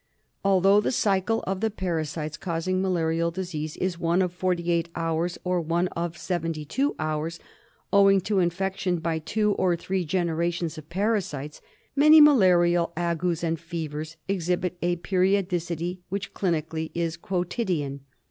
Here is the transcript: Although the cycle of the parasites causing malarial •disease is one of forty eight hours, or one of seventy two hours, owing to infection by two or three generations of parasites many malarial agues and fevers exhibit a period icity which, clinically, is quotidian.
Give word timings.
Although 0.43 0.81
the 0.81 0.91
cycle 0.91 1.43
of 1.45 1.59
the 1.59 1.69
parasites 1.69 2.35
causing 2.35 2.81
malarial 2.81 3.31
•disease 3.31 3.77
is 3.77 3.99
one 3.99 4.23
of 4.23 4.33
forty 4.33 4.71
eight 4.71 4.89
hours, 4.95 5.37
or 5.43 5.61
one 5.61 5.89
of 5.89 6.17
seventy 6.17 6.65
two 6.65 6.95
hours, 6.97 7.39
owing 7.93 8.19
to 8.21 8.39
infection 8.39 8.97
by 8.97 9.19
two 9.19 9.51
or 9.59 9.75
three 9.75 10.03
generations 10.03 10.75
of 10.79 10.89
parasites 10.89 11.61
many 11.95 12.19
malarial 12.19 12.93
agues 12.97 13.43
and 13.43 13.59
fevers 13.59 14.17
exhibit 14.27 14.75
a 14.81 14.95
period 14.95 15.49
icity 15.49 15.99
which, 16.09 16.33
clinically, 16.33 16.89
is 16.95 17.15
quotidian. 17.15 17.99